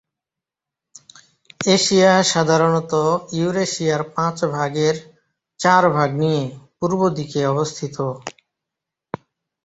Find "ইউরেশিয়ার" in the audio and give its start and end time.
3.33-4.01